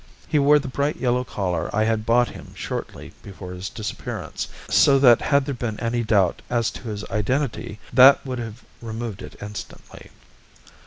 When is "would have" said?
8.25-8.63